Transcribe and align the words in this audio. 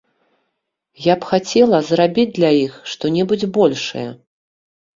Я 1.07 1.13
б 1.19 1.29
хацела 1.33 1.83
зрабіць 1.91 2.27
для 2.39 2.51
іх 2.63 2.81
што-небудзь 2.97 3.49
большае. 3.61 4.09